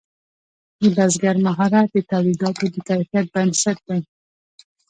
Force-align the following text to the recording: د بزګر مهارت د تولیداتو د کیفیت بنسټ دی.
د 0.79 0.81
بزګر 0.95 1.35
مهارت 1.45 1.87
د 1.93 1.97
تولیداتو 2.11 2.65
د 2.73 2.75
کیفیت 2.87 3.25
بنسټ 3.33 3.77
دی. 3.87 3.99